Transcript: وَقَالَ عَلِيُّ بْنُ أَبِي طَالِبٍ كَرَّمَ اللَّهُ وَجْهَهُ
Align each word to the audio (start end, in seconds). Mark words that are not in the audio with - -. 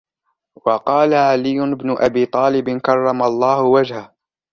وَقَالَ 0.65 1.13
عَلِيُّ 1.13 1.75
بْنُ 1.75 1.95
أَبِي 1.99 2.25
طَالِبٍ 2.25 2.69
كَرَّمَ 2.69 3.23
اللَّهُ 3.23 3.61
وَجْهَهُ 3.63 4.13